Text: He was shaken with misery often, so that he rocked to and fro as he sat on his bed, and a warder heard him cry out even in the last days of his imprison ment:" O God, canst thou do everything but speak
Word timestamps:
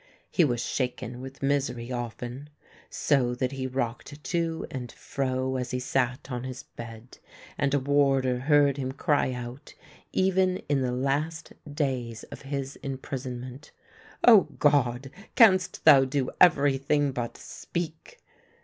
He 0.31 0.43
was 0.43 0.63
shaken 0.65 1.21
with 1.21 1.43
misery 1.43 1.91
often, 1.91 2.49
so 2.89 3.35
that 3.35 3.51
he 3.51 3.67
rocked 3.67 4.23
to 4.23 4.65
and 4.71 4.91
fro 4.91 5.57
as 5.57 5.69
he 5.69 5.79
sat 5.79 6.31
on 6.31 6.43
his 6.43 6.63
bed, 6.63 7.19
and 7.55 7.71
a 7.75 7.79
warder 7.79 8.39
heard 8.39 8.77
him 8.77 8.93
cry 8.93 9.31
out 9.31 9.75
even 10.11 10.57
in 10.67 10.81
the 10.81 10.91
last 10.91 11.53
days 11.71 12.23
of 12.31 12.41
his 12.41 12.77
imprison 12.77 13.41
ment:" 13.41 13.71
O 14.27 14.47
God, 14.57 15.11
canst 15.35 15.85
thou 15.85 16.03
do 16.05 16.31
everything 16.41 17.11
but 17.11 17.37
speak 17.37 18.17